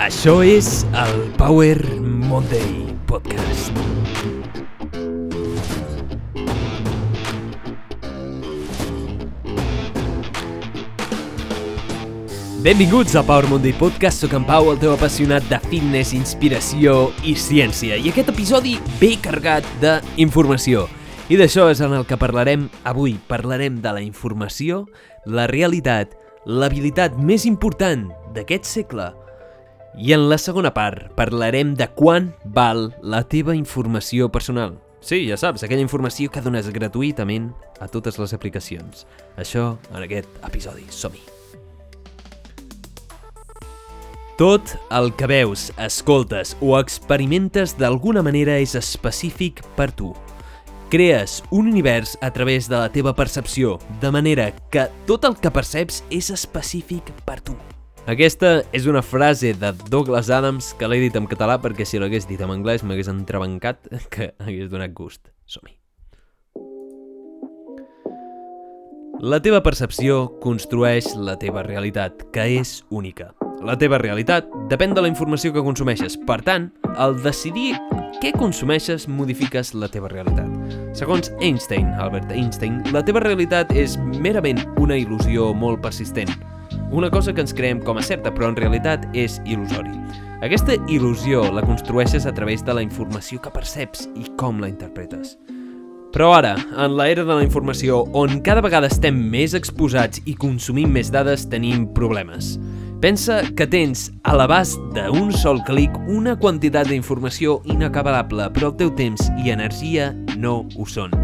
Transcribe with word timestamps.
Això 0.00 0.38
és 0.40 0.86
el 0.96 1.18
Power 1.36 1.76
Monday 2.00 2.86
Podcast. 3.04 3.68
Benvinguts 12.64 13.12
al 13.12 13.26
Power 13.28 13.44
Monday 13.52 13.76
Podcast, 13.76 14.24
sóc 14.24 14.32
en 14.40 14.48
Pau, 14.48 14.72
el 14.72 14.80
teu 14.80 14.94
apassionat 14.96 15.44
de 15.52 15.60
fitness, 15.68 16.14
inspiració 16.16 17.10
i 17.20 17.36
ciència. 17.36 18.00
I 18.00 18.08
aquest 18.08 18.32
episodi 18.32 18.78
ve 19.02 19.18
carregat 19.20 19.68
d'informació. 19.84 20.88
I 21.28 21.36
d'això 21.36 21.68
és 21.68 21.84
en 21.84 21.92
el 22.00 22.08
que 22.08 22.16
parlarem 22.16 22.70
avui. 22.88 23.18
Parlarem 23.28 23.82
de 23.84 23.98
la 23.98 24.00
informació, 24.00 24.86
la 25.28 25.44
realitat, 25.52 26.16
l'habilitat 26.48 27.20
més 27.20 27.44
important 27.44 28.08
d'aquest 28.32 28.64
segle. 28.64 29.12
I 29.98 30.12
en 30.14 30.28
la 30.30 30.38
segona 30.38 30.70
part 30.74 31.10
parlarem 31.18 31.74
de 31.74 31.88
quan 31.96 32.30
val 32.44 32.90
la 33.02 33.24
teva 33.26 33.56
informació 33.58 34.30
personal. 34.30 34.78
Sí, 35.00 35.24
ja 35.26 35.38
saps, 35.40 35.64
aquella 35.64 35.82
informació 35.82 36.30
que 36.30 36.42
dones 36.44 36.68
gratuïtament 36.70 37.50
a 37.80 37.88
totes 37.88 38.20
les 38.20 38.34
aplicacions. 38.36 39.06
Això 39.40 39.74
en 39.90 40.04
aquest 40.04 40.28
episodi. 40.46 40.84
Som-hi! 40.92 41.24
Tot 44.40 44.76
el 44.96 45.10
que 45.16 45.26
veus, 45.28 45.66
escoltes 45.76 46.54
o 46.64 46.78
experimentes 46.78 47.74
d'alguna 47.76 48.22
manera 48.24 48.54
és 48.56 48.72
específic 48.78 49.60
per 49.76 49.90
tu. 49.92 50.14
Crees 50.90 51.42
un 51.50 51.68
univers 51.68 52.16
a 52.22 52.30
través 52.32 52.68
de 52.68 52.78
la 52.78 52.88
teva 52.88 53.12
percepció, 53.14 53.78
de 54.00 54.10
manera 54.10 54.48
que 54.72 54.88
tot 55.06 55.28
el 55.28 55.36
que 55.36 55.52
perceps 55.52 56.00
és 56.08 56.32
específic 56.32 57.12
per 57.26 57.40
tu. 57.44 57.58
Aquesta 58.10 58.64
és 58.74 58.88
una 58.90 59.04
frase 59.06 59.52
de 59.54 59.68
Douglas 59.86 60.32
Adams 60.34 60.72
que 60.74 60.88
l'he 60.90 60.96
dit 60.98 61.14
en 61.14 61.28
català 61.30 61.60
perquè 61.62 61.84
si 61.86 62.00
l'hagués 62.02 62.24
dit 62.26 62.40
en 62.42 62.50
anglès 62.50 62.82
m'hagués 62.82 63.06
entrebancat 63.12 63.86
que 64.10 64.32
hagués 64.42 64.72
donat 64.72 64.96
gust. 64.98 65.28
Som-hi. 65.46 65.76
La 69.22 69.38
teva 69.44 69.62
percepció 69.62 70.24
construeix 70.42 71.12
la 71.14 71.36
teva 71.38 71.62
realitat, 71.62 72.26
que 72.34 72.48
és 72.58 72.80
única. 72.90 73.30
La 73.62 73.78
teva 73.78 74.00
realitat 74.02 74.48
depèn 74.72 74.96
de 74.96 75.04
la 75.04 75.10
informació 75.12 75.54
que 75.54 75.62
consumeixes. 75.62 76.18
Per 76.26 76.40
tant, 76.42 76.70
al 76.96 77.14
decidir 77.22 77.76
què 78.18 78.32
consumeixes, 78.34 79.06
modifiques 79.06 79.70
la 79.76 79.92
teva 79.92 80.10
realitat. 80.10 80.48
Segons 80.98 81.30
Einstein, 81.38 81.92
Albert 82.00 82.32
Einstein, 82.34 82.80
la 82.90 83.04
teva 83.06 83.22
realitat 83.22 83.70
és 83.70 84.00
merament 84.18 84.64
una 84.80 84.98
il·lusió 84.98 85.52
molt 85.54 85.84
persistent. 85.84 86.32
Una 86.90 87.10
cosa 87.10 87.32
que 87.32 87.40
ens 87.44 87.54
creem 87.54 87.78
com 87.86 88.00
a 88.00 88.02
certa, 88.02 88.32
però 88.34 88.48
en 88.50 88.56
realitat 88.58 89.04
és 89.14 89.38
il·lusori. 89.46 89.92
Aquesta 90.42 90.74
il·lusió 90.90 91.44
la 91.54 91.62
construeixes 91.62 92.26
a 92.26 92.32
través 92.34 92.64
de 92.66 92.74
la 92.74 92.82
informació 92.82 93.38
que 93.44 93.52
perceps 93.54 94.08
i 94.18 94.26
com 94.40 94.58
la 94.58 94.70
interpretes. 94.72 95.36
Però 96.10 96.32
ara, 96.34 96.56
en 96.74 96.96
l'era 96.98 97.22
de 97.22 97.36
la 97.36 97.44
informació, 97.44 98.02
on 98.18 98.40
cada 98.42 98.64
vegada 98.64 98.90
estem 98.90 99.14
més 99.30 99.54
exposats 99.54 100.18
i 100.26 100.34
consumim 100.34 100.90
més 100.90 101.12
dades, 101.14 101.46
tenim 101.46 101.86
problemes. 101.94 102.56
Pensa 103.00 103.38
que 103.56 103.68
tens 103.70 104.08
a 104.26 104.34
l'abast 104.34 104.82
d'un 104.96 105.30
sol 105.30 105.62
clic 105.64 105.94
una 106.10 106.34
quantitat 106.36 106.90
d'informació 106.90 107.60
inacabable, 107.70 108.50
però 108.50 108.72
el 108.72 108.76
teu 108.82 108.90
temps 108.98 109.30
i 109.44 109.54
energia 109.54 110.10
no 110.36 110.64
ho 110.74 110.88
són. 110.90 111.14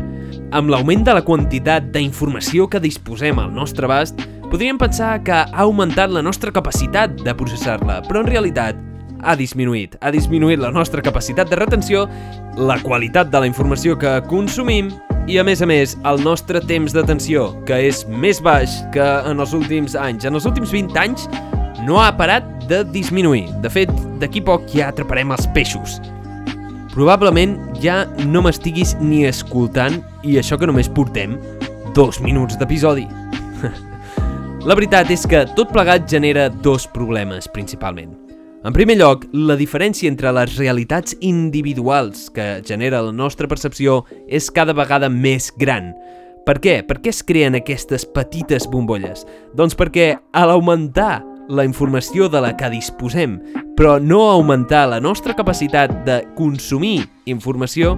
Amb 0.54 0.70
l'augment 0.70 1.02
de 1.04 1.18
la 1.18 1.24
quantitat 1.26 1.90
d'informació 1.92 2.70
que 2.70 2.80
disposem 2.80 3.42
al 3.42 3.50
nostre 3.52 3.90
abast, 3.90 4.22
podríem 4.50 4.78
pensar 4.78 5.22
que 5.24 5.32
ha 5.32 5.46
augmentat 5.64 6.10
la 6.10 6.22
nostra 6.22 6.52
capacitat 6.52 7.14
de 7.24 7.34
processar-la, 7.34 8.00
però 8.06 8.22
en 8.22 8.30
realitat 8.30 8.78
ha 9.26 9.34
disminuït. 9.36 9.96
Ha 10.00 10.12
disminuït 10.14 10.60
la 10.60 10.70
nostra 10.70 11.02
capacitat 11.02 11.50
de 11.50 11.58
retenció, 11.58 12.06
la 12.56 12.78
qualitat 12.82 13.30
de 13.32 13.42
la 13.42 13.48
informació 13.48 13.96
que 13.98 14.18
consumim 14.30 14.92
i, 15.26 15.38
a 15.40 15.44
més 15.44 15.62
a 15.62 15.66
més, 15.66 15.96
el 16.06 16.22
nostre 16.22 16.60
temps 16.62 16.94
d'atenció, 16.94 17.48
que 17.66 17.80
és 17.88 18.04
més 18.06 18.40
baix 18.42 18.78
que 18.94 19.06
en 19.26 19.42
els 19.42 19.54
últims 19.56 19.96
anys. 19.98 20.28
En 20.28 20.38
els 20.38 20.46
últims 20.46 20.70
20 20.74 21.00
anys 21.02 21.26
no 21.86 21.98
ha 22.02 22.12
parat 22.16 22.46
de 22.70 22.84
disminuir. 22.94 23.48
De 23.64 23.72
fet, 23.72 23.90
d'aquí 24.20 24.42
poc 24.44 24.68
ja 24.74 24.92
atraparem 24.92 25.34
els 25.34 25.48
peixos. 25.56 25.98
Probablement 26.94 27.58
ja 27.82 28.04
no 28.24 28.44
m'estiguis 28.46 28.94
ni 29.02 29.26
escoltant 29.28 29.98
i 30.24 30.38
això 30.40 30.56
que 30.56 30.70
només 30.70 30.88
portem 30.88 31.36
dos 31.98 32.22
minuts 32.24 32.56
d'episodi. 32.60 33.08
La 34.66 34.74
veritat 34.74 35.12
és 35.14 35.22
que 35.30 35.44
tot 35.54 35.70
plegat 35.70 36.08
genera 36.10 36.48
dos 36.50 36.88
problemes, 36.90 37.46
principalment. 37.54 38.16
En 38.66 38.74
primer 38.74 38.96
lloc, 38.98 39.22
la 39.30 39.54
diferència 39.54 40.10
entre 40.10 40.32
les 40.34 40.56
realitats 40.58 41.14
individuals 41.22 42.24
que 42.34 42.48
genera 42.66 43.04
la 43.06 43.12
nostra 43.14 43.46
percepció 43.46 44.00
és 44.26 44.48
cada 44.50 44.74
vegada 44.74 45.06
més 45.06 45.52
gran. 45.54 45.92
Per 46.42 46.56
què? 46.58 46.80
Per 46.82 46.98
què 46.98 47.14
es 47.14 47.22
creen 47.22 47.54
aquestes 47.54 48.08
petites 48.10 48.66
bombolles? 48.72 49.22
Doncs 49.54 49.78
perquè, 49.78 50.16
a 50.34 50.42
l'augmentar 50.50 51.22
la 51.48 51.64
informació 51.64 52.28
de 52.28 52.40
la 52.42 52.52
que 52.56 52.68
disposem, 52.72 53.38
però 53.76 53.96
no 54.00 54.30
augmentar 54.30 54.86
la 54.88 55.00
nostra 55.00 55.34
capacitat 55.36 55.92
de 56.06 56.22
consumir 56.36 57.04
informació, 57.28 57.94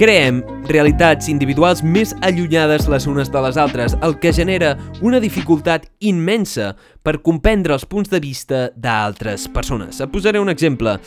creem 0.00 0.40
realitats 0.68 1.28
individuals 1.30 1.84
més 1.84 2.14
allunyades 2.26 2.88
les 2.90 3.06
unes 3.06 3.30
de 3.30 3.42
les 3.44 3.60
altres, 3.60 3.96
el 4.02 4.18
que 4.18 4.32
genera 4.34 4.76
una 5.00 5.20
dificultat 5.20 5.86
immensa 6.00 6.74
per 7.02 7.20
comprendre 7.22 7.76
els 7.76 7.86
punts 7.86 8.10
de 8.10 8.20
vista 8.20 8.68
d'altres 8.74 9.46
persones. 9.48 10.00
Et 10.00 10.10
posaré 10.10 10.40
un 10.40 10.50
exemple. 10.50 10.98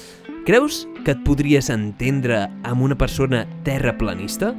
Creus 0.47 0.87
que 1.03 1.13
et 1.15 1.21
podries 1.23 1.69
entendre 1.71 2.45
amb 2.63 2.83
una 2.83 2.97
persona 2.99 3.45
terraplanista? 3.63 4.53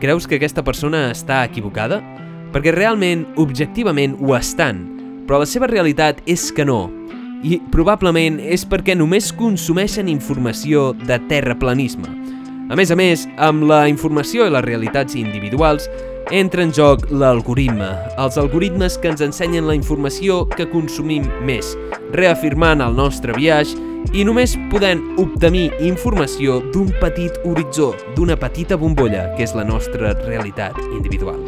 Creus 0.00 0.28
que 0.28 0.38
aquesta 0.38 0.62
persona 0.64 1.08
està 1.10 1.42
equivocada? 1.44 2.02
Perquè 2.52 2.72
realment, 2.72 3.26
objectivament, 3.36 4.14
ho 4.24 4.36
estan, 4.36 4.97
però 5.28 5.42
la 5.44 5.46
seva 5.46 5.68
realitat 5.68 6.22
és 6.26 6.48
que 6.56 6.64
no. 6.64 6.88
I 7.44 7.60
probablement 7.70 8.40
és 8.42 8.64
perquè 8.66 8.96
només 8.98 9.30
consumeixen 9.36 10.08
informació 10.10 10.90
de 11.04 11.20
terraplanisme. 11.28 12.08
A 12.68 12.76
més 12.76 12.90
a 12.90 12.96
més, 12.98 13.28
amb 13.40 13.68
la 13.68 13.86
informació 13.88 14.48
i 14.48 14.52
les 14.52 14.64
realitats 14.64 15.14
individuals, 15.16 15.86
entra 16.34 16.64
en 16.64 16.72
joc 16.74 17.06
l'algoritme, 17.08 17.88
els 18.20 18.36
algoritmes 18.40 18.98
que 19.00 19.08
ens 19.08 19.22
ensenyen 19.24 19.68
la 19.68 19.76
informació 19.76 20.42
que 20.50 20.68
consumim 20.68 21.24
més, 21.48 21.70
reafirmant 22.12 22.84
el 22.84 22.96
nostre 22.98 23.32
viatge 23.36 23.78
i 24.12 24.24
només 24.24 24.56
podent 24.72 25.00
obtenir 25.20 25.70
informació 25.84 26.60
d'un 26.72 26.92
petit 27.00 27.40
horitzó, 27.48 27.94
d'una 28.16 28.36
petita 28.36 28.76
bombolla, 28.76 29.30
que 29.36 29.48
és 29.48 29.56
la 29.56 29.64
nostra 29.64 30.12
realitat 30.26 30.76
individual. 30.92 31.40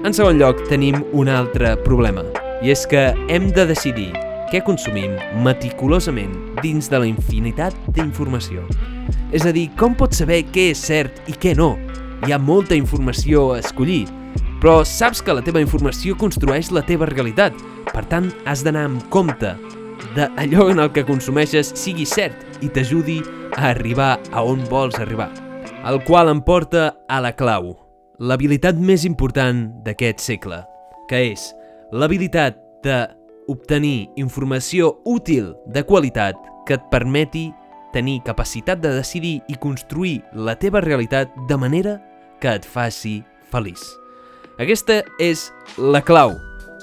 En 0.00 0.16
segon 0.16 0.40
lloc, 0.40 0.64
tenim 0.72 1.02
un 1.12 1.28
altre 1.28 1.74
problema, 1.84 2.24
i 2.62 2.72
és 2.74 2.86
que 2.88 3.10
hem 3.32 3.48
de 3.56 3.64
decidir 3.68 4.10
què 4.50 4.60
consumim 4.66 5.14
meticulosament 5.44 6.32
dins 6.60 6.90
de 6.90 6.98
la 6.98 7.08
infinitat 7.08 7.76
d'informació. 7.94 8.64
És 9.32 9.46
a 9.46 9.52
dir, 9.54 9.68
com 9.78 9.94
pots 9.94 10.18
saber 10.20 10.42
què 10.50 10.70
és 10.72 10.82
cert 10.82 11.20
i 11.30 11.36
què 11.38 11.54
no? 11.56 11.76
Hi 12.26 12.34
ha 12.34 12.40
molta 12.42 12.76
informació 12.76 13.52
a 13.54 13.60
escollir, 13.62 14.08
però 14.60 14.80
saps 14.84 15.22
que 15.24 15.34
la 15.36 15.44
teva 15.46 15.62
informació 15.62 16.16
construeix 16.18 16.72
la 16.74 16.82
teva 16.84 17.08
realitat. 17.08 17.54
Per 17.90 18.02
tant, 18.10 18.28
has 18.44 18.64
d'anar 18.66 18.88
amb 18.88 19.06
compte 19.14 19.54
de 20.16 20.26
allò 20.40 20.68
en 20.72 20.82
el 20.82 20.90
que 20.92 21.06
consumeixes 21.06 21.72
sigui 21.78 22.04
cert 22.08 22.60
i 22.64 22.68
t'ajudi 22.68 23.20
a 23.54 23.70
arribar 23.70 24.16
a 24.32 24.42
on 24.44 24.66
vols 24.68 24.98
arribar. 24.98 25.30
El 25.86 26.02
qual 26.04 26.28
em 26.28 26.42
porta 26.44 26.90
a 27.08 27.22
la 27.24 27.32
clau, 27.32 27.72
l'habilitat 28.18 28.76
més 28.76 29.06
important 29.08 29.68
d'aquest 29.86 30.20
segle, 30.20 30.60
que 31.08 31.22
és 31.30 31.46
l'habilitat 31.92 32.58
d'obtenir 32.84 34.10
informació 34.16 35.00
útil 35.04 35.54
de 35.66 35.82
qualitat 35.84 36.38
que 36.66 36.78
et 36.78 36.84
permeti 36.90 37.50
tenir 37.92 38.20
capacitat 38.26 38.80
de 38.80 38.94
decidir 38.94 39.40
i 39.48 39.58
construir 39.58 40.20
la 40.32 40.54
teva 40.58 40.80
realitat 40.80 41.32
de 41.48 41.56
manera 41.58 41.98
que 42.40 42.54
et 42.54 42.64
faci 42.64 43.20
feliç. 43.50 43.82
Aquesta 44.60 45.00
és 45.18 45.48
la 45.78 46.02
clau, 46.04 46.36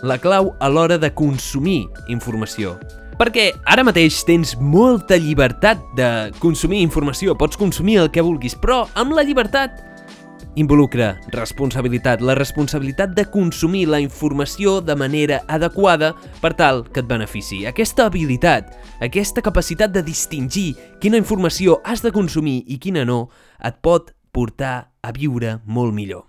la 0.03 0.17
clau 0.19 0.51
a 0.59 0.69
l'hora 0.69 0.97
de 0.97 1.11
consumir 1.13 1.85
informació. 2.09 2.75
Perquè 3.17 3.47
ara 3.65 3.85
mateix 3.85 4.19
tens 4.27 4.53
molta 4.61 5.17
llibertat 5.17 5.79
de 5.97 6.09
consumir 6.41 6.83
informació, 6.85 7.33
pots 7.37 7.57
consumir 7.57 7.97
el 8.03 8.11
que 8.13 8.21
vulguis, 8.21 8.53
però 8.53 8.83
amb 8.93 9.15
la 9.17 9.23
llibertat 9.25 9.79
involucra 10.57 11.19
responsabilitat, 11.33 12.21
la 12.21 12.35
responsabilitat 12.35 13.13
de 13.15 13.27
consumir 13.29 13.85
la 13.87 13.99
informació 14.01 14.79
de 14.81 14.95
manera 14.97 15.43
adequada 15.47 16.15
per 16.41 16.55
tal 16.57 16.83
que 16.89 17.03
et 17.03 17.09
benefici. 17.09 17.63
Aquesta 17.69 18.07
habilitat, 18.09 18.73
aquesta 19.05 19.43
capacitat 19.45 19.93
de 19.93 20.03
distingir 20.03 20.73
quina 21.01 21.21
informació 21.21 21.79
has 21.85 22.01
de 22.01 22.11
consumir 22.11 22.63
i 22.65 22.79
quina 22.81 23.05
no, 23.05 23.27
et 23.61 23.77
pot 23.85 24.11
portar 24.33 24.89
a 25.01 25.13
viure 25.13 25.59
molt 25.65 25.93
millor. 25.93 26.25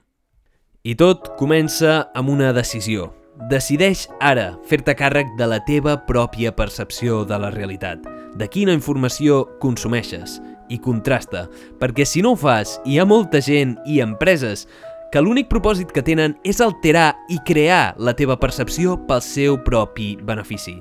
I 0.85 0.95
tot 0.95 1.33
comença 1.41 2.05
amb 2.15 2.31
una 2.31 2.53
decisió. 2.53 3.15
Decideix 3.49 4.09
ara 4.21 4.53
fer-te 4.69 4.95
càrrec 4.99 5.35
de 5.39 5.47
la 5.47 5.61
teva 5.65 5.97
pròpia 6.07 6.55
percepció 6.57 7.25
de 7.25 7.39
la 7.39 7.51
realitat. 7.55 8.05
de 8.39 8.47
quina 8.47 8.75
informació 8.77 9.45
consumeixes 9.59 10.39
i 10.69 10.79
contrasta, 10.83 11.47
perquè 11.81 12.07
si 12.07 12.23
no 12.25 12.35
ho 12.35 12.39
fas, 12.39 12.79
hi 12.85 12.99
ha 12.99 13.07
molta 13.09 13.41
gent 13.45 13.77
i 13.87 14.01
empreses 14.05 14.67
que 15.13 15.23
l'únic 15.25 15.49
propòsit 15.49 15.93
que 15.95 16.05
tenen 16.05 16.37
és 16.45 16.61
alterar 16.61 17.15
i 17.33 17.39
crear 17.49 17.97
la 17.97 18.15
teva 18.17 18.37
percepció 18.41 18.99
pel 19.09 19.25
seu 19.25 19.57
propi 19.65 20.15
benefici. 20.21 20.79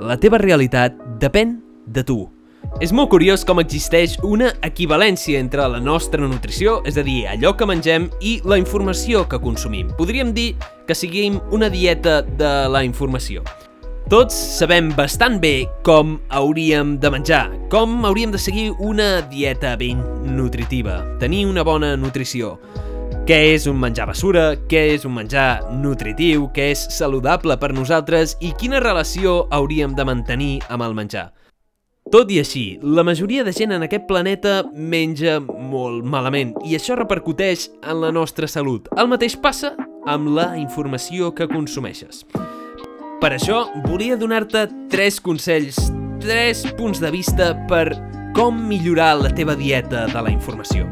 La 0.00 0.18
teva 0.20 0.40
realitat 0.40 0.96
depèn 1.20 1.58
de 1.86 2.04
tu. 2.04 2.20
És 2.80 2.92
molt 2.94 3.10
curiós 3.12 3.44
com 3.44 3.60
existeix 3.60 4.14
una 4.24 4.52
equivalència 4.64 5.40
entre 5.42 5.66
la 5.68 5.80
nostra 5.82 6.24
nutrició, 6.28 6.80
és 6.88 6.96
a 6.96 7.04
dir, 7.04 7.26
allò 7.28 7.52
que 7.56 7.68
mengem, 7.68 8.08
i 8.20 8.38
la 8.48 8.60
informació 8.60 9.26
que 9.28 9.40
consumim. 9.42 9.90
Podríem 9.98 10.32
dir 10.36 10.52
que 10.86 10.96
siguem 10.96 11.40
una 11.52 11.68
dieta 11.72 12.22
de 12.22 12.54
la 12.72 12.84
informació. 12.86 13.44
Tots 14.10 14.34
sabem 14.34 14.90
bastant 14.96 15.38
bé 15.40 15.68
com 15.86 16.16
hauríem 16.34 16.96
de 17.00 17.10
menjar, 17.10 17.46
com 17.70 18.02
hauríem 18.04 18.32
de 18.34 18.38
seguir 18.38 18.72
una 18.82 19.22
dieta 19.30 19.76
ben 19.78 20.02
nutritiva, 20.26 21.00
tenir 21.20 21.46
una 21.46 21.62
bona 21.62 21.94
nutrició. 21.96 22.58
Què 23.22 23.38
és 23.54 23.68
un 23.70 23.78
menjar 23.78 24.08
basura, 24.10 24.56
què 24.68 24.82
és 24.96 25.06
un 25.06 25.14
menjar 25.14 25.62
nutritiu, 25.78 26.48
què 26.52 26.72
és 26.74 26.82
saludable 26.90 27.56
per 27.62 27.70
nosaltres 27.72 28.34
i 28.42 28.50
quina 28.58 28.82
relació 28.82 29.46
hauríem 29.54 29.94
de 29.94 30.04
mantenir 30.04 30.52
amb 30.68 30.82
el 30.88 30.98
menjar. 30.98 31.30
Tot 32.12 32.28
i 32.34 32.42
així, 32.42 32.80
la 32.82 33.06
majoria 33.06 33.46
de 33.46 33.54
gent 33.56 33.72
en 33.72 33.86
aquest 33.86 34.08
planeta 34.10 34.58
menja 34.74 35.38
molt 35.40 36.02
malament 36.04 36.52
i 36.66 36.74
això 36.76 36.98
repercuteix 36.98 37.70
en 37.80 38.02
la 38.02 38.10
nostra 38.12 38.50
salut. 38.50 38.90
El 38.98 39.08
mateix 39.08 39.38
passa 39.38 39.76
amb 40.04 40.34
la 40.34 40.50
informació 40.58 41.30
que 41.32 41.48
consumeixes. 41.48 42.26
Per 43.22 43.28
això, 43.30 43.68
volia 43.84 44.16
donar-te 44.18 44.64
tres 44.90 45.20
consells, 45.22 45.76
tres 46.18 46.64
punts 46.74 46.98
de 46.98 47.06
vista 47.14 47.52
per 47.70 47.92
com 48.34 48.56
millorar 48.66 49.12
la 49.20 49.28
teva 49.30 49.54
dieta 49.54 50.08
de 50.10 50.22
la 50.26 50.30
informació. 50.32 50.88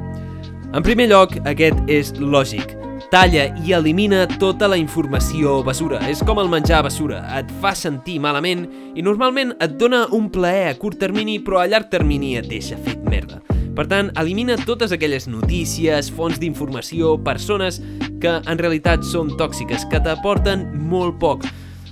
En 0.70 0.84
primer 0.86 1.08
lloc, 1.10 1.32
aquest 1.50 1.80
és 1.90 2.12
lògic. 2.22 2.76
Talla 3.10 3.48
i 3.66 3.74
elimina 3.74 4.28
tota 4.38 4.68
la 4.70 4.78
informació 4.78 5.56
basura. 5.66 5.98
És 6.06 6.22
com 6.22 6.38
el 6.38 6.46
menjar 6.52 6.84
basura. 6.86 7.18
Et 7.40 7.50
fa 7.58 7.72
sentir 7.74 8.20
malament 8.22 8.62
i 8.94 9.02
normalment 9.02 9.56
et 9.58 9.74
dona 9.80 10.04
un 10.14 10.28
plaer 10.30 10.68
a 10.68 10.76
curt 10.78 11.00
termini 11.02 11.40
però 11.42 11.58
a 11.58 11.66
llarg 11.66 11.88
termini 11.90 12.36
et 12.38 12.46
deixa 12.46 12.78
fet 12.84 13.02
merda. 13.10 13.40
Per 13.74 13.88
tant, 13.90 14.12
elimina 14.22 14.54
totes 14.68 14.94
aquelles 14.94 15.26
notícies, 15.26 16.12
fonts 16.14 16.38
d'informació, 16.38 17.16
persones 17.26 17.80
que 18.22 18.36
en 18.38 18.62
realitat 18.62 19.02
són 19.02 19.34
tòxiques, 19.34 19.88
que 19.90 19.98
t'aporten 20.06 20.68
molt 20.78 21.18
poc. 21.18 21.48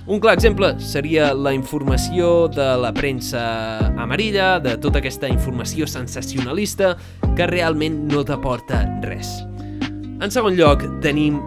Un 0.09 0.17
clar 0.17 0.33
exemple 0.33 0.71
seria 0.81 1.27
la 1.37 1.51
informació 1.53 2.47
de 2.49 2.65
la 2.81 2.89
premsa 2.97 3.43
amarilla, 4.01 4.55
de 4.57 4.73
tota 4.81 4.97
aquesta 5.03 5.29
informació 5.29 5.85
sensacionalista 5.85 6.95
que 7.37 7.45
realment 7.45 8.07
no 8.09 8.23
t'aporta 8.25 8.81
res. 9.05 9.29
En 10.17 10.33
segon 10.33 10.57
lloc, 10.57 10.81
tenim 11.05 11.37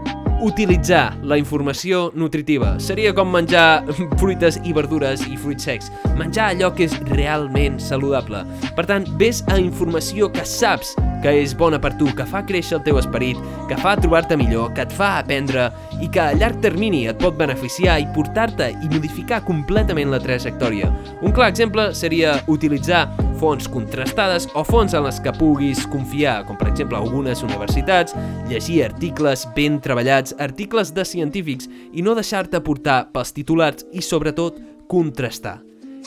utilitzar 0.47 1.17
la 1.27 1.41
informació 1.43 2.13
nutritiva. 2.15 2.77
Seria 2.79 3.11
com 3.19 3.35
menjar 3.35 3.83
fruites 4.23 4.61
i 4.63 4.79
verdures 4.79 5.27
i 5.27 5.35
fruits 5.35 5.67
secs. 5.67 5.91
Menjar 6.15 6.53
allò 6.53 6.71
que 6.71 6.87
és 6.87 6.95
realment 7.11 7.83
saludable. 7.83 8.45
Per 8.79 8.87
tant, 8.87 9.11
ves 9.19 9.43
a 9.51 9.59
informació 9.59 10.31
que 10.31 10.47
saps 10.47 10.95
que 11.23 11.33
és 11.43 11.55
bona 11.59 11.79
per 11.81 11.95
tu, 11.99 12.11
que 12.17 12.27
fa 12.29 12.43
créixer 12.47 12.79
el 12.79 12.85
teu 12.87 12.99
esperit, 13.01 13.41
que 13.71 13.79
fa 13.81 13.95
trobar-te 14.01 14.37
millor, 14.37 14.73
que 14.77 14.85
et 14.85 14.93
fa 14.93 15.15
aprendre 15.21 15.69
i 16.03 16.11
que 16.13 16.21
a 16.21 16.37
llarg 16.37 16.61
termini 16.65 17.05
et 17.11 17.21
pot 17.23 17.37
beneficiar 17.39 17.99
i 18.03 18.09
portar-te 18.15 18.73
i 18.73 18.91
modificar 18.93 19.43
completament 19.47 20.13
la 20.13 20.21
trajectòria. 20.23 20.91
Un 21.23 21.35
clar 21.35 21.53
exemple 21.53 21.91
seria 21.95 22.37
utilitzar 22.53 23.07
fonts 23.43 23.67
contrastades 23.71 24.47
o 24.55 24.63
fonts 24.67 24.95
en 24.95 25.07
les 25.07 25.19
que 25.23 25.33
puguis 25.35 25.87
confiar, 25.91 26.43
com 26.47 26.59
per 26.59 26.71
exemple 26.71 26.99
algunes 26.99 27.43
universitats, 27.43 28.15
llegir 28.51 28.83
articles 28.87 29.47
ben 29.57 29.81
treballats, 29.83 30.37
articles 30.39 30.93
de 30.95 31.07
científics 31.09 31.71
i 31.93 32.07
no 32.07 32.15
deixar-te 32.19 32.63
portar 32.63 33.05
pels 33.15 33.35
titulars 33.35 33.87
i 33.93 34.03
sobretot 34.03 34.61
contrastar. 34.91 35.61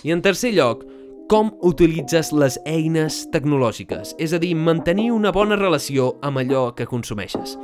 I 0.05 0.13
en 0.13 0.21
tercer 0.21 0.53
lloc, 0.53 0.83
com 1.27 1.49
utilitzes 1.65 2.29
les 2.35 2.57
eines 2.69 3.23
tecnològiques, 3.33 4.13
és 4.21 4.33
a 4.33 4.39
dir, 4.41 4.53
mantenir 4.55 5.09
una 5.13 5.31
bona 5.33 5.57
relació 5.57 6.13
amb 6.25 6.41
allò 6.43 6.67
que 6.77 6.85
consumeixes. 6.85 7.55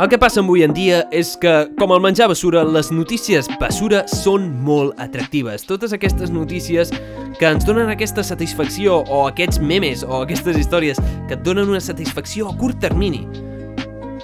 El 0.00 0.08
que 0.08 0.16
passa 0.16 0.40
avui 0.40 0.62
en 0.64 0.72
dia 0.72 1.02
és 1.12 1.34
que, 1.42 1.52
com 1.76 1.92
el 1.92 2.00
menjar 2.00 2.30
basura, 2.30 2.62
les 2.64 2.88
notícies 2.94 3.50
basura 3.60 4.04
són 4.08 4.46
molt 4.64 4.96
atractives. 5.02 5.66
Totes 5.68 5.92
aquestes 5.92 6.30
notícies 6.32 6.94
que 7.36 7.50
ens 7.50 7.66
donen 7.68 7.90
aquesta 7.92 8.24
satisfacció, 8.24 9.02
o 9.10 9.26
aquests 9.26 9.60
memes, 9.60 10.06
o 10.06 10.22
aquestes 10.22 10.56
històries 10.56 11.02
que 11.28 11.36
et 11.36 11.44
donen 11.44 11.68
una 11.68 11.82
satisfacció 11.84 12.48
a 12.48 12.56
curt 12.56 12.80
termini, 12.80 13.26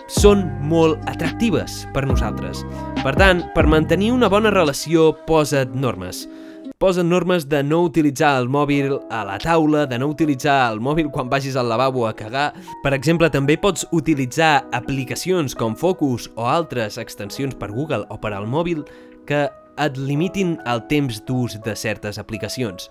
són 0.09 0.47
molt 0.71 1.03
atractives 1.11 1.83
per 1.93 2.07
nosaltres. 2.07 2.63
Per 3.03 3.17
tant, 3.19 3.43
per 3.53 3.67
mantenir 3.69 4.15
una 4.15 4.31
bona 4.33 4.55
relació, 4.55 5.11
posa't 5.27 5.75
normes 5.75 6.25
posen 6.79 7.09
normes 7.09 7.49
de 7.49 7.63
no 7.65 7.81
utilitzar 7.87 8.35
el 8.41 8.51
mòbil 8.53 8.99
a 9.11 9.23
la 9.25 9.39
taula, 9.41 9.87
de 9.89 9.99
no 9.99 10.11
utilitzar 10.13 10.59
el 10.71 10.81
mòbil 10.85 11.09
quan 11.13 11.31
vagis 11.33 11.57
al 11.57 11.71
lavabo 11.71 12.07
a 12.07 12.15
cagar. 12.17 12.51
Per 12.83 12.93
exemple, 12.93 13.31
també 13.33 13.57
pots 13.57 13.87
utilitzar 13.97 14.67
aplicacions 14.77 15.57
com 15.57 15.77
Focus 15.77 16.29
o 16.37 16.45
altres 16.51 16.99
extensions 17.01 17.57
per 17.57 17.73
Google 17.73 18.05
o 18.11 18.21
per 18.21 18.35
al 18.37 18.47
mòbil 18.47 18.85
que 19.27 19.47
et 19.77 19.97
limitin 19.97 20.57
el 20.69 20.85
temps 20.89 21.23
d'ús 21.27 21.57
de 21.65 21.77
certes 21.77 22.21
aplicacions. 22.21 22.91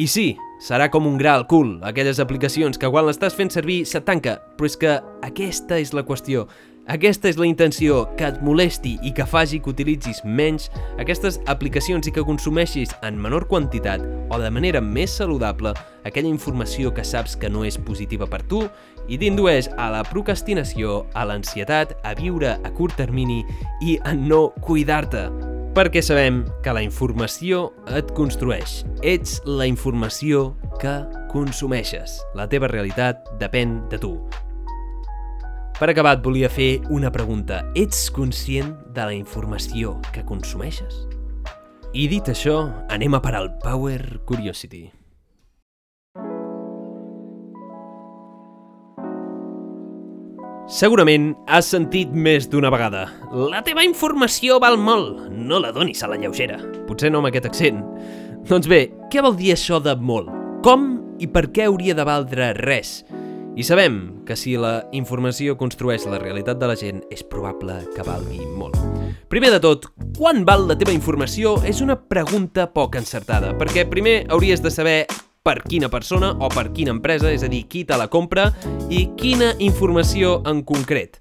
I 0.00 0.08
sí, 0.10 0.32
serà 0.58 0.88
com 0.90 1.06
un 1.06 1.20
gra 1.20 1.36
al 1.38 1.44
cul, 1.46 1.76
aquelles 1.86 2.18
aplicacions 2.18 2.80
que 2.80 2.88
quan 2.90 3.06
l'estàs 3.06 3.36
fent 3.36 3.52
servir 3.52 3.84
se 3.86 4.00
tanca, 4.02 4.40
però 4.56 4.66
és 4.66 4.74
que 4.80 4.96
aquesta 5.22 5.78
és 5.78 5.92
la 5.94 6.02
qüestió. 6.02 6.48
Aquesta 6.84 7.30
és 7.30 7.38
la 7.40 7.46
intenció, 7.48 8.02
que 8.18 8.26
et 8.28 8.42
molesti 8.44 8.98
i 9.08 9.12
que 9.16 9.24
faci 9.24 9.56
que 9.62 9.70
utilitzis 9.72 10.18
menys 10.24 10.66
aquestes 11.00 11.38
aplicacions 11.48 12.04
i 12.04 12.12
que 12.12 12.24
consumeixis 12.26 12.92
en 13.08 13.16
menor 13.16 13.46
quantitat 13.48 14.04
o 14.28 14.40
de 14.42 14.50
manera 14.52 14.82
més 14.84 15.16
saludable 15.16 15.72
aquella 16.04 16.28
informació 16.28 16.92
que 16.92 17.06
saps 17.08 17.38
que 17.40 17.48
no 17.48 17.64
és 17.64 17.80
positiva 17.80 18.28
per 18.28 18.42
tu 18.52 18.60
i 19.08 19.16
t'indueix 19.16 19.70
a 19.80 19.88
la 19.96 20.04
procrastinació, 20.04 21.06
a 21.16 21.24
l'ansietat, 21.24 21.96
a 22.04 22.12
viure 22.20 22.58
a 22.60 22.76
curt 22.76 23.00
termini 23.00 23.40
i 23.80 23.96
a 24.04 24.12
no 24.12 24.50
cuidar-te. 24.60 25.30
Perquè 25.74 26.04
sabem 26.04 26.44
que 26.62 26.76
la 26.76 26.84
informació 26.84 27.70
et 27.96 28.12
construeix. 28.14 28.82
Ets 29.02 29.40
la 29.48 29.64
informació 29.66 30.50
que 30.84 31.00
consumeixes. 31.32 32.20
La 32.36 32.46
teva 32.46 32.68
realitat 32.68 33.24
depèn 33.40 33.80
de 33.88 33.98
tu. 33.98 34.18
Per 35.74 35.88
acabar, 35.90 36.12
et 36.14 36.22
volia 36.22 36.46
fer 36.46 36.84
una 36.94 37.10
pregunta. 37.10 37.64
Ets 37.74 38.06
conscient 38.14 38.68
de 38.94 39.08
la 39.08 39.14
informació 39.14 39.96
que 40.14 40.22
consumeixes? 40.22 41.00
I 41.90 42.04
dit 42.06 42.28
això, 42.30 42.60
anem 42.94 43.16
a 43.16 43.20
parar 43.22 43.40
el 43.42 43.48
Power 43.58 44.20
Curiosity. 44.28 44.84
Segurament 50.70 51.32
has 51.50 51.66
sentit 51.74 52.14
més 52.14 52.46
d'una 52.48 52.70
vegada. 52.70 53.08
La 53.34 53.64
teva 53.66 53.82
informació 53.82 54.60
val 54.62 54.78
molt, 54.78 55.26
no 55.34 55.58
la 55.58 55.74
donis 55.74 56.06
a 56.06 56.12
la 56.12 56.20
lleugera. 56.22 56.60
Potser 56.86 57.10
no 57.10 57.18
amb 57.18 57.32
aquest 57.32 57.50
accent. 57.50 57.82
Doncs 58.46 58.70
bé, 58.70 58.80
què 59.10 59.26
vol 59.26 59.34
dir 59.42 59.52
això 59.56 59.82
de 59.82 59.98
molt? 59.98 60.30
Com 60.62 61.18
i 61.18 61.26
per 61.26 61.48
què 61.50 61.66
hauria 61.66 61.98
de 61.98 62.06
valdre 62.06 62.52
res? 62.62 63.00
I 63.54 63.62
sabem 63.62 64.24
que 64.26 64.34
si 64.34 64.56
la 64.58 64.88
informació 64.98 65.54
construeix 65.54 66.08
la 66.10 66.18
realitat 66.18 66.58
de 66.58 66.66
la 66.66 66.74
gent, 66.74 67.04
és 67.14 67.22
probable 67.22 67.76
que 67.94 68.02
valgui 68.02 68.40
molt. 68.58 68.74
Primer 69.30 69.52
de 69.54 69.60
tot, 69.62 69.86
quan 70.18 70.42
val 70.48 70.66
la 70.66 70.74
teva 70.74 70.90
informació 70.90 71.54
és 71.62 71.78
una 71.84 71.94
pregunta 71.94 72.66
poc 72.74 72.98
encertada, 72.98 73.52
perquè 73.54 73.86
primer 73.86 74.24
hauries 74.34 74.62
de 74.64 74.74
saber 74.74 74.96
per 75.44 75.60
quina 75.60 75.90
persona 75.92 76.30
o 76.40 76.48
per 76.48 76.70
quina 76.72 76.94
empresa, 76.94 77.28
és 77.28 77.42
a 77.44 77.50
dir, 77.52 77.66
qui 77.68 77.82
te 77.84 77.98
la 78.00 78.08
compra 78.08 78.46
i 78.88 79.10
quina 79.20 79.50
informació 79.60 80.38
en 80.48 80.62
concret. 80.64 81.18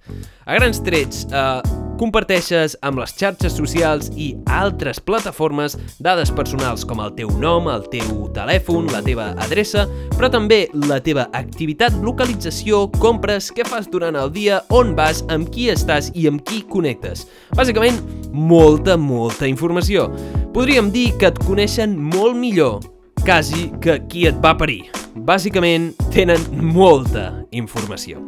A 0.47 0.55
grans 0.55 0.79
trets, 0.79 1.25
eh, 1.27 1.81
comparteixes 1.99 2.77
amb 2.81 3.01
les 3.01 3.11
xarxes 3.19 3.51
socials 3.59 4.07
i 4.15 4.29
altres 4.47 5.01
plataformes 5.03 5.75
dades 5.99 6.31
personals 6.31 6.85
com 6.87 7.01
el 7.03 7.11
teu 7.17 7.33
nom, 7.39 7.67
el 7.67 7.83
teu 7.91 8.29
telèfon, 8.31 8.87
la 8.95 9.03
teva 9.03 9.33
adreça, 9.43 9.89
però 10.15 10.31
també 10.31 10.69
la 10.87 11.01
teva 11.03 11.27
activitat, 11.33 11.99
localització, 11.99 12.85
compres, 13.03 13.51
què 13.51 13.67
fas 13.67 13.91
durant 13.91 14.15
el 14.15 14.31
dia, 14.31 14.61
on 14.71 14.95
vas, 14.95 15.25
amb 15.27 15.51
qui 15.51 15.67
estàs 15.67 16.13
i 16.15 16.29
amb 16.31 16.43
qui 16.47 16.63
connectes. 16.63 17.27
Bàsicament, 17.59 17.99
molta, 18.31 18.95
molta 18.95 19.51
informació. 19.51 20.07
Podríem 20.55 20.91
dir 20.95 21.11
que 21.19 21.27
et 21.27 21.43
coneixen 21.43 21.99
molt 21.99 22.39
millor, 22.39 22.79
quasi 23.23 23.71
que 23.79 23.99
qui 24.11 24.27
et 24.27 24.39
va 24.43 24.53
parir. 24.59 24.89
Bàsicament, 25.15 25.93
tenen 26.11 26.41
molta 26.59 27.31
informació. 27.55 28.19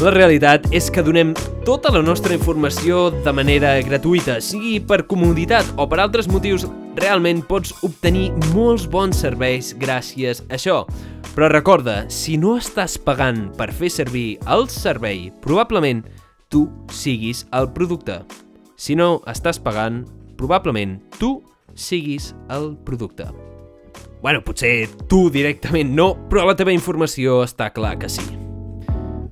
La 0.00 0.12
realitat 0.14 0.64
és 0.72 0.86
que 0.88 1.02
donem 1.04 1.34
tota 1.66 1.90
la 1.92 2.00
nostra 2.00 2.32
informació 2.32 3.10
de 3.12 3.32
manera 3.36 3.74
gratuïta, 3.84 4.38
sigui 4.40 4.78
per 4.80 5.02
comoditat 5.10 5.74
o 5.76 5.84
per 5.90 5.98
altres 6.00 6.30
motius 6.32 6.64
realment 6.96 7.42
pots 7.44 7.74
obtenir 7.84 8.30
molts 8.54 8.86
bons 8.88 9.20
serveis 9.20 9.74
gràcies 9.76 10.40
a 10.46 10.56
això. 10.56 10.78
Però 11.34 11.50
recorda, 11.52 12.06
si 12.08 12.38
no 12.40 12.56
estàs 12.56 12.96
pagant 12.96 13.50
per 13.58 13.68
fer 13.76 13.92
servir 13.92 14.38
el 14.48 14.70
servei, 14.72 15.28
probablement 15.44 16.00
tu 16.48 16.64
siguis 16.88 17.44
el 17.52 17.68
producte. 17.76 18.22
Si 18.80 18.96
no 18.96 19.20
estàs 19.28 19.60
pagant, 19.60 20.06
probablement 20.40 20.96
tu 21.20 21.36
siguis 21.76 22.32
el 22.48 22.72
producte. 22.88 23.28
Bueno, 24.20 24.42
potser 24.44 24.90
tu 25.08 25.30
directament 25.32 25.94
no, 25.96 26.12
però 26.28 26.44
la 26.44 26.56
teva 26.56 26.74
informació 26.74 27.40
està 27.46 27.70
clar 27.72 27.96
que 28.02 28.10
sí. 28.12 28.26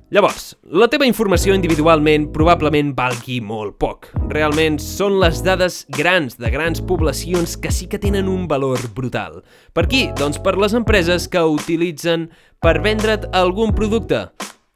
Llavors, 0.09 0.55
la 0.65 0.87
teva 0.89 1.05
informació 1.05 1.53
individualment 1.53 2.31
probablement 2.33 2.95
valgui 2.97 3.35
molt 3.45 3.75
poc. 3.77 4.07
Realment 4.33 4.79
són 4.81 5.19
les 5.21 5.43
dades 5.45 5.83
grans 5.93 6.39
de 6.41 6.49
grans 6.49 6.81
poblacions 6.81 7.53
que 7.61 7.69
sí 7.69 7.85
que 7.85 8.01
tenen 8.01 8.25
un 8.25 8.47
valor 8.49 8.81
brutal. 8.97 9.43
Per 9.77 9.85
qui? 9.85 10.07
Doncs 10.17 10.41
per 10.41 10.55
les 10.57 10.73
empreses 10.73 11.29
que 11.29 11.45
utilitzen 11.45 12.31
per 12.57 12.79
vendre't 12.81 13.29
algun 13.37 13.77
producte. 13.77 14.25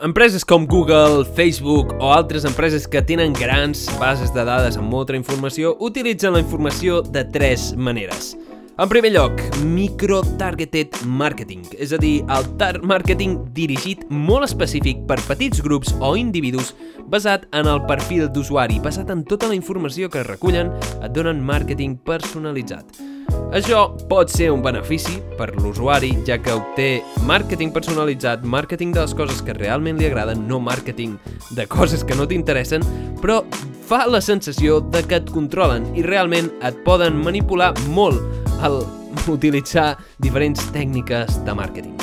Empreses 0.05 0.45
com 0.45 0.69
Google, 0.69 1.25
Facebook 1.25 1.97
o 1.97 2.13
altres 2.13 2.45
empreses 2.45 2.85
que 2.85 3.01
tenen 3.01 3.33
grans 3.33 3.87
bases 3.97 4.29
de 4.37 4.45
dades 4.45 4.77
amb 4.77 4.93
molta 4.93 5.17
informació 5.17 5.73
utilitzen 5.81 6.37
la 6.37 6.45
informació 6.45 7.01
de 7.01 7.25
tres 7.33 7.71
maneres. 7.73 8.35
En 8.73 8.89
primer 8.89 9.11
lloc, 9.13 9.37
micro-targeted 9.61 10.95
marketing, 11.05 11.61
és 11.77 11.91
a 11.93 11.99
dir, 12.01 12.23
el 12.33 12.47
tar 12.57 12.79
marketing 12.81 13.35
dirigit 13.53 14.01
molt 14.09 14.47
específic 14.47 15.03
per 15.05 15.19
petits 15.27 15.61
grups 15.61 15.91
o 16.01 16.15
individus 16.17 16.71
basat 17.05 17.45
en 17.53 17.69
el 17.69 17.83
perfil 17.85 18.25
d'usuari, 18.33 18.79
basat 18.81 19.13
en 19.13 19.21
tota 19.29 19.51
la 19.51 19.53
informació 19.53 20.09
que 20.09 20.25
recullen, 20.25 20.73
et 21.05 21.13
donen 21.13 21.45
màrqueting 21.45 21.99
personalitzat. 22.01 22.97
Això 23.53 23.85
pot 24.09 24.33
ser 24.33 24.49
un 24.49 24.65
benefici 24.65 25.19
per 25.37 25.51
l'usuari, 25.53 26.09
ja 26.25 26.39
que 26.41 26.57
obté 26.57 26.87
màrqueting 27.29 27.69
personalitzat, 27.75 28.41
màrqueting 28.41 28.95
de 28.95 29.05
les 29.05 29.13
coses 29.13 29.45
que 29.45 29.53
realment 29.53 30.01
li 30.01 30.09
agraden, 30.09 30.47
no 30.49 30.57
màrqueting 30.57 31.19
de 31.53 31.69
coses 31.69 32.01
que 32.01 32.17
no 32.17 32.25
t'interessen, 32.25 32.81
però 33.21 33.43
fa 33.85 34.07
la 34.09 34.21
sensació 34.23 34.79
de 34.81 35.03
que 35.05 35.21
et 35.21 35.29
controlen 35.29 35.91
i 35.93 36.01
realment 36.01 36.49
et 36.65 36.81
poden 36.87 37.21
manipular 37.21 37.75
molt 37.93 38.42
al 38.63 38.81
utilitzar 39.29 39.97
diferents 40.23 40.63
tècniques 40.73 41.39
de 41.45 41.55
màrqueting. 41.55 41.93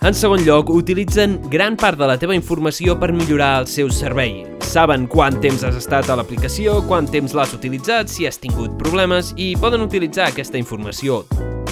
En 0.00 0.16
segon 0.16 0.40
lloc, 0.46 0.70
utilitzen 0.72 1.36
gran 1.52 1.76
part 1.76 1.98
de 2.00 2.06
la 2.08 2.16
teva 2.16 2.32
informació 2.32 2.94
per 2.96 3.12
millorar 3.12 3.58
el 3.60 3.66
seu 3.68 3.90
servei. 3.92 4.46
Saben 4.64 5.04
quant 5.10 5.36
temps 5.42 5.60
has 5.66 5.76
estat 5.76 6.08
a 6.08 6.16
l'aplicació, 6.16 6.78
quant 6.88 7.08
temps 7.10 7.34
l'has 7.36 7.52
utilitzat, 7.52 8.08
si 8.08 8.24
has 8.24 8.40
tingut 8.40 8.78
problemes 8.80 9.34
i 9.36 9.52
poden 9.60 9.84
utilitzar 9.84 10.30
aquesta 10.30 10.56
informació 10.56 11.24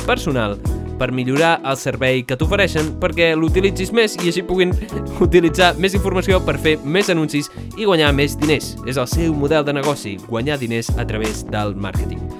personal 0.04 0.59
per 0.99 1.12
millorar 1.14 1.54
el 1.64 1.78
servei 1.80 2.25
que 2.26 2.37
t'ofereixen 2.37 2.90
perquè 3.00 3.30
l'utilitzis 3.38 3.95
més 3.95 4.18
i 4.18 4.28
així 4.33 4.42
puguin 4.45 4.75
utilitzar 5.26 5.71
més 5.80 5.97
informació 5.97 6.42
per 6.45 6.59
fer 6.61 6.75
més 6.85 7.09
anuncis 7.14 7.49
i 7.78 7.87
guanyar 7.87 8.12
més 8.12 8.37
diners. 8.37 8.75
És 8.85 9.00
el 9.00 9.09
seu 9.09 9.33
model 9.33 9.64
de 9.64 9.78
negoci, 9.78 10.18
guanyar 10.26 10.59
diners 10.61 10.92
a 10.99 11.07
través 11.09 11.47
del 11.49 11.78
màrqueting. 11.78 12.38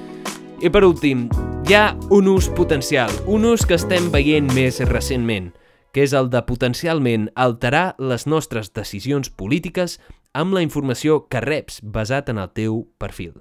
I 0.59 0.71
per 0.75 0.81
últim, 0.83 1.29
hi 1.71 1.75
ha 1.79 1.93
un 2.11 2.27
ús 2.33 2.49
potencial, 2.51 3.13
un 3.31 3.47
ús 3.47 3.63
que 3.63 3.77
estem 3.79 4.09
veient 4.11 4.51
més 4.57 4.81
recentment, 4.91 5.53
que 5.95 6.03
és 6.03 6.17
el 6.19 6.33
de 6.35 6.43
potencialment 6.51 7.29
alterar 7.39 7.93
les 8.03 8.27
nostres 8.27 8.73
decisions 8.75 9.31
polítiques 9.31 10.01
amb 10.35 10.59
la 10.59 10.67
informació 10.67 11.29
que 11.31 11.45
reps 11.47 11.79
basat 11.83 12.35
en 12.35 12.43
el 12.43 12.51
teu 12.59 12.89
perfil 12.99 13.37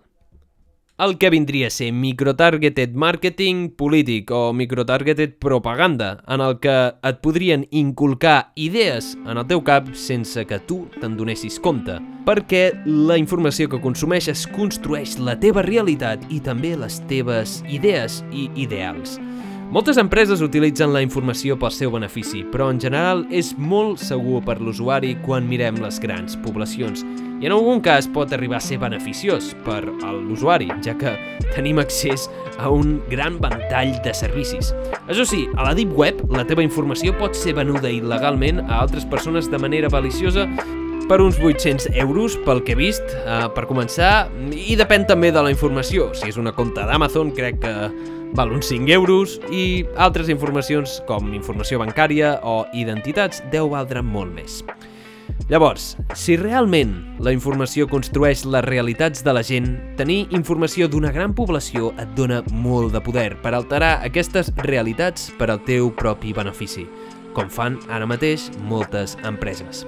el 0.97 1.17
que 1.19 1.29
vindria 1.29 1.67
a 1.67 1.69
ser 1.69 1.91
microtargeted 1.93 2.95
marketing 2.95 3.69
polític 3.69 4.31
o 4.31 4.51
microtargeted 4.53 5.35
propaganda, 5.37 6.23
en 6.27 6.41
el 6.41 6.57
que 6.59 6.75
et 7.05 7.21
podrien 7.21 7.67
inculcar 7.69 8.51
idees 8.55 9.13
en 9.27 9.37
el 9.37 9.45
teu 9.45 9.61
cap 9.61 9.93
sense 9.93 10.45
que 10.49 10.57
tu 10.65 10.85
te'n 10.97 11.17
donessis 11.19 11.59
compte, 11.61 11.99
perquè 12.25 12.71
la 12.85 13.19
informació 13.21 13.69
que 13.69 13.81
consumeixes 13.83 14.47
construeix 14.57 15.19
la 15.21 15.37
teva 15.37 15.61
realitat 15.61 16.25
i 16.33 16.41
també 16.41 16.73
les 16.75 16.97
teves 17.05 17.61
idees 17.69 18.23
i 18.33 18.49
ideals. 18.57 19.19
Moltes 19.67 19.97
empreses 19.99 20.39
utilitzen 20.39 20.93
la 20.95 21.01
informació 21.03 21.57
pel 21.59 21.73
seu 21.75 21.91
benefici, 21.91 22.45
però 22.53 22.69
en 22.71 22.77
general 22.79 23.25
és 23.35 23.49
molt 23.59 23.99
segur 23.99 24.39
per 24.45 24.61
l'usuari 24.63 25.17
quan 25.25 25.43
mirem 25.49 25.81
les 25.83 25.99
grans 25.99 26.37
poblacions 26.45 27.03
i 27.41 27.49
en 27.49 27.53
algun 27.53 27.81
cas 27.83 28.07
pot 28.15 28.31
arribar 28.31 28.61
a 28.61 28.63
ser 28.63 28.79
beneficiós 28.79 29.51
per 29.65 29.81
a 29.83 30.13
l'usuari, 30.15 30.69
ja 30.85 30.95
que 30.97 31.11
tenim 31.51 31.83
accés 31.83 32.29
a 32.57 32.71
un 32.71 33.01
gran 33.11 33.41
ventall 33.43 33.91
de 34.07 34.15
servicis. 34.15 34.71
Això 35.05 35.27
sí, 35.27 35.43
a 35.59 35.67
la 35.67 35.75
Deep 35.75 35.91
Web 35.99 36.23
la 36.31 36.47
teva 36.47 36.63
informació 36.63 37.11
pot 37.19 37.35
ser 37.35 37.57
venuda 37.59 37.91
il·legalment 37.91 38.63
a 38.65 38.79
altres 38.79 39.05
persones 39.05 39.51
de 39.51 39.59
manera 39.59 39.91
maliciosa 39.91 40.47
per 41.07 41.21
uns 41.21 41.37
800 41.43 41.91
euros, 41.93 42.39
pel 42.47 42.63
que 42.63 42.71
he 42.71 42.79
vist, 42.79 43.03
eh, 43.03 43.47
per 43.55 43.67
començar, 43.67 44.29
i 44.51 44.75
depèn 44.79 45.05
també 45.07 45.31
de 45.31 45.43
la 45.43 45.51
informació. 45.51 46.13
Si 46.15 46.27
és 46.31 46.39
una 46.39 46.55
compta 46.55 46.87
d'Amazon, 46.87 47.31
crec 47.35 47.61
que 47.63 47.75
val 48.33 48.51
uns 48.51 48.67
5 48.67 48.91
euros, 48.91 49.39
i 49.51 49.85
altres 49.95 50.29
informacions, 50.29 51.01
com 51.07 51.33
informació 51.33 51.79
bancària 51.79 52.37
o 52.43 52.65
identitats, 52.73 53.43
deu 53.51 53.69
valdre 53.71 54.01
molt 54.01 54.33
més. 54.35 54.61
Llavors, 55.47 55.95
si 56.11 56.35
realment 56.35 56.91
la 57.23 57.31
informació 57.31 57.87
construeix 57.87 58.41
les 58.43 58.65
realitats 58.65 59.23
de 59.23 59.31
la 59.31 59.43
gent, 59.47 59.69
tenir 59.95 60.25
informació 60.35 60.89
d'una 60.91 61.13
gran 61.15 61.35
població 61.35 61.93
et 62.01 62.11
dona 62.17 62.41
molt 62.51 62.91
de 62.91 62.99
poder 63.03 63.29
per 63.43 63.53
alterar 63.55 64.01
aquestes 64.03 64.51
realitats 64.65 65.29
per 65.39 65.47
al 65.51 65.63
teu 65.63 65.87
propi 65.95 66.33
benefici, 66.35 66.83
com 67.31 67.47
fan 67.47 67.79
ara 67.87 68.09
mateix 68.09 68.49
moltes 68.67 69.15
empreses. 69.23 69.85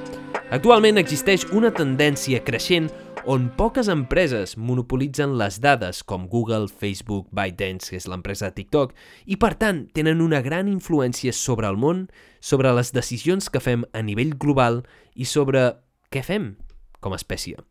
Actualment 0.56 0.98
existeix 0.98 1.44
una 1.52 1.74
tendència 1.76 2.40
creixent 2.46 2.88
on 3.26 3.50
poques 3.58 3.90
empreses 3.92 4.56
monopolitzen 4.58 5.36
les 5.40 5.60
dades 5.62 6.02
com 6.08 6.28
Google, 6.32 6.68
Facebook, 6.70 7.28
ByteDance, 7.36 7.92
que 7.92 8.00
és 8.00 8.08
l'empresa 8.10 8.50
de 8.50 8.58
TikTok, 8.60 8.94
i 9.28 9.40
per 9.42 9.54
tant 9.60 9.86
tenen 9.96 10.24
una 10.24 10.42
gran 10.46 10.70
influència 10.72 11.34
sobre 11.36 11.70
el 11.70 11.80
món, 11.80 12.08
sobre 12.40 12.72
les 12.76 12.94
decisions 12.96 13.50
que 13.52 13.64
fem 13.64 13.86
a 13.94 14.04
nivell 14.06 14.36
global 14.40 14.84
i 15.16 15.28
sobre 15.30 15.68
què 16.10 16.24
fem 16.26 16.54
com 17.00 17.14
a 17.14 17.20
espècie. 17.20 17.69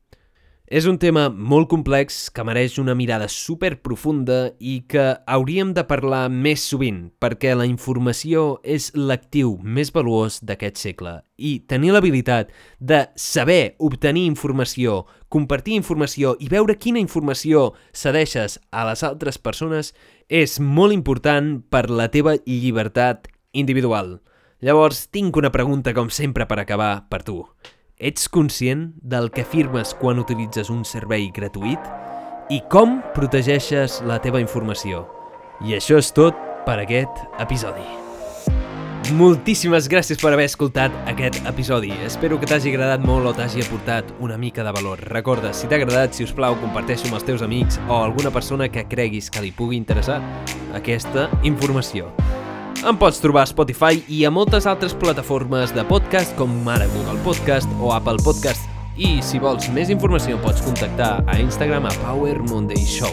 És 0.69 0.85
un 0.85 0.99
tema 1.01 1.31
molt 1.33 1.71
complex 1.73 2.27
que 2.29 2.43
mereix 2.45 2.75
una 2.77 2.93
mirada 2.93 3.25
super 3.33 3.71
profunda 3.81 4.51
i 4.61 4.83
que 4.85 5.05
hauríem 5.25 5.71
de 5.73 5.85
parlar 5.89 6.27
més 6.29 6.67
sovint 6.69 7.07
perquè 7.25 7.55
la 7.57 7.65
informació 7.65 8.59
és 8.61 8.91
l'actiu 8.93 9.55
més 9.65 9.89
valuós 9.95 10.37
d'aquest 10.45 10.77
segle 10.77 11.15
i 11.41 11.55
tenir 11.73 11.95
l'habilitat 11.95 12.53
de 12.85 12.99
saber 13.17 13.79
obtenir 13.79 14.27
informació, 14.29 15.07
compartir 15.33 15.79
informació 15.81 16.35
i 16.37 16.51
veure 16.53 16.77
quina 16.77 17.01
informació 17.01 17.71
cedeixes 17.97 18.59
a 18.69 18.85
les 18.91 19.07
altres 19.09 19.41
persones 19.41 19.95
és 20.29 20.59
molt 20.61 20.93
important 20.93 21.63
per 21.73 21.87
la 21.89 22.11
teva 22.13 22.37
llibertat 22.45 23.33
individual. 23.57 24.19
Llavors, 24.61 25.07
tinc 25.09 25.41
una 25.41 25.55
pregunta 25.55 25.97
com 25.97 26.13
sempre 26.13 26.45
per 26.45 26.61
acabar 26.61 27.09
per 27.09 27.25
tu. 27.25 27.41
Ets 28.01 28.29
conscient 28.29 28.93
del 29.03 29.33
que 29.35 29.43
firmes 29.43 29.91
quan 29.99 30.21
utilitzes 30.23 30.69
un 30.71 30.85
servei 30.87 31.33
gratuït? 31.35 31.83
I 32.47 32.61
com 32.71 33.01
protegeixes 33.17 33.97
la 34.07 34.21
teva 34.23 34.39
informació? 34.39 35.01
I 35.67 35.75
això 35.81 35.99
és 35.99 36.13
tot 36.15 36.39
per 36.63 36.77
aquest 36.79 37.19
episodi. 37.43 37.83
Moltíssimes 39.19 39.91
gràcies 39.91 40.23
per 40.23 40.31
haver 40.31 40.47
escoltat 40.47 40.95
aquest 41.11 41.43
episodi. 41.51 41.91
Espero 42.07 42.39
que 42.39 42.47
t'hagi 42.47 42.71
agradat 42.71 43.03
molt 43.03 43.33
o 43.33 43.35
t'hagi 43.35 43.67
aportat 43.67 44.15
una 44.23 44.39
mica 44.39 44.63
de 44.63 44.79
valor. 44.79 45.03
Recorda, 45.11 45.51
si 45.51 45.67
t'ha 45.67 45.83
agradat, 45.83 46.15
si 46.15 46.23
us 46.23 46.31
plau, 46.31 46.55
comparteix 46.63 47.03
amb 47.09 47.19
els 47.19 47.27
teus 47.27 47.43
amics 47.43 47.83
o 47.89 47.99
alguna 47.99 48.31
persona 48.31 48.71
que 48.71 48.87
creguis 48.87 49.27
que 49.27 49.43
li 49.43 49.51
pugui 49.51 49.75
interessar 49.75 50.23
aquesta 50.71 51.27
informació. 51.43 52.13
Em 52.87 52.95
pots 52.95 53.19
trobar 53.19 53.43
a 53.43 53.49
Spotify 53.51 54.05
i 54.07 54.21
a 54.25 54.31
moltes 54.31 54.67
altres 54.71 54.93
plataformes 54.95 55.73
de 55.75 55.83
podcast 55.89 56.31
com 56.39 56.53
ara 56.71 56.87
Google 56.93 57.19
Podcast 57.25 57.71
o 57.83 57.91
Apple 57.91 58.23
Podcast. 58.23 58.69
I 58.95 59.19
si 59.23 59.41
vols 59.43 59.67
més 59.75 59.91
informació 59.91 60.39
pots 60.45 60.63
contactar 60.63 61.25
a 61.27 61.39
Instagram 61.43 61.89
a 61.91 61.95
Power 62.05 62.39
Monday 62.47 62.85
Show. 62.87 63.11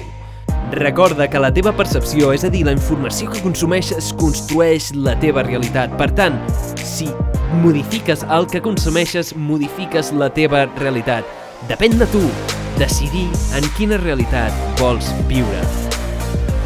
Recorda 0.76 1.28
que 1.30 1.42
la 1.42 1.50
teva 1.54 1.74
percepció, 1.74 2.30
és 2.34 2.46
a 2.46 2.52
dir, 2.54 2.62
la 2.66 2.76
informació 2.78 3.32
que 3.32 3.42
consumeixes, 3.42 4.12
construeix 4.22 4.92
la 4.94 5.18
teva 5.22 5.46
realitat. 5.46 5.98
Per 5.98 6.12
tant, 6.14 6.38
si 6.78 7.10
modifiques 7.64 8.26
el 8.38 8.46
que 8.52 8.62
consumeixes, 8.62 9.34
modifiques 9.34 10.14
la 10.14 10.30
teva 10.30 10.68
realitat. 10.78 11.26
Depèn 11.70 11.98
de 11.98 12.10
tu 12.14 12.22
decidir 12.78 13.28
en 13.58 13.66
quina 13.80 14.02
realitat 14.02 14.54
vols 14.82 15.10
viure. 15.30 15.85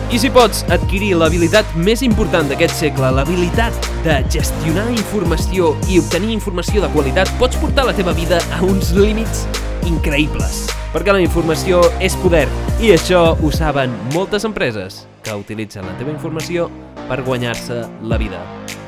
I 0.09 0.17
si 0.17 0.31
pots 0.33 0.63
adquirir 0.73 1.11
l'habilitat 1.19 1.75
més 1.77 2.01
important 2.01 2.47
d'aquest 2.49 2.73
segle, 2.79 3.11
l'habilitat 3.13 3.75
de 4.01 4.15
gestionar 4.33 4.87
informació 4.89 5.75
i 5.85 5.99
obtenir 6.01 6.31
informació 6.33 6.81
de 6.81 6.89
qualitat, 6.95 7.29
pots 7.37 7.59
portar 7.61 7.85
la 7.85 7.93
teva 7.93 8.15
vida 8.17 8.39
a 8.57 8.63
uns 8.65 8.89
límits 8.97 9.45
increïbles. 9.85 10.65
perquè 10.89 11.13
la 11.13 11.21
informació 11.21 11.83
és 12.01 12.15
poder 12.17 12.47
i 12.81 12.89
això 12.95 13.37
ho 13.37 13.51
saben 13.53 13.93
moltes 14.15 14.41
empreses 14.47 15.03
que 15.21 15.35
utilitzen 15.37 15.85
la 15.85 15.93
teva 15.99 16.09
informació 16.09 16.65
per 17.07 17.21
guanyar-se 17.21 17.83
la 18.01 18.17
vida. 18.17 18.41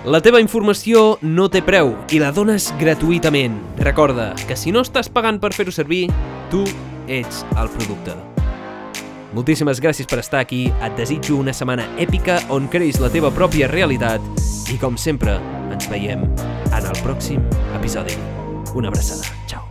La 0.05 0.21
teva 0.25 0.41
informació 0.41 1.19
no 1.21 1.45
té 1.53 1.61
preu 1.61 1.93
i 2.09 2.17
la 2.17 2.31
dones 2.33 2.71
gratuïtament. 2.81 3.61
Recorda 3.77 4.31
que 4.47 4.57
si 4.57 4.73
no 4.73 4.81
estàs 4.81 5.13
pagant 5.13 5.37
per 5.37 5.53
fer-ho 5.53 5.69
servir, 5.69 6.07
tu 6.49 6.65
ets 7.05 7.45
el 7.53 7.69
producte. 7.77 8.30
Moltíssimes 9.31 9.79
gràcies 9.79 10.09
per 10.11 10.19
estar 10.19 10.41
aquí, 10.43 10.65
et 10.83 10.97
desitjo 10.99 11.37
una 11.39 11.55
setmana 11.55 11.87
èpica 12.03 12.41
on 12.51 12.67
creïs 12.71 12.99
la 12.99 13.11
teva 13.13 13.31
pròpia 13.31 13.71
realitat 13.71 14.21
i 14.71 14.79
com 14.81 14.99
sempre 14.99 15.39
ens 15.71 15.87
veiem 15.91 16.27
en 16.27 16.83
el 16.83 17.03
pròxim 17.03 17.43
episodi. 17.79 18.19
Una 18.75 18.91
abraçada. 18.91 19.27
Ciao. 19.47 19.70